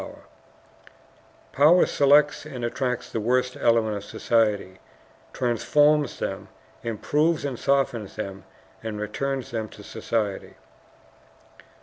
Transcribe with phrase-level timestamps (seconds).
[1.51, 4.79] Power selects and attracts the worst elements of society,
[5.31, 6.47] transforms them,
[6.81, 8.43] improves and softens them,
[8.81, 10.55] and returns them to society.